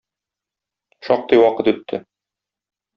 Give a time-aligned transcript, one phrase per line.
[1.05, 1.97] Шактый вакыт үтте.